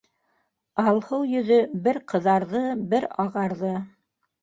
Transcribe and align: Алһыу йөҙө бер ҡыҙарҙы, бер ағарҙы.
Алһыу 0.83 1.27
йөҙө 1.35 1.61
бер 1.85 2.01
ҡыҙарҙы, 2.15 2.65
бер 2.97 3.11
ағарҙы. 3.29 3.81